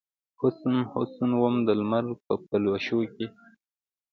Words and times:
حسن، 0.39 0.75
حسن 0.93 1.31
وم 1.41 1.55
دلمر 1.67 2.05
په 2.25 2.33
پلوشو 2.49 2.99
کې 3.13 3.27